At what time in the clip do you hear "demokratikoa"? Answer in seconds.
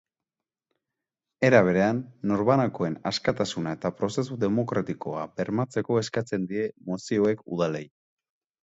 4.47-5.31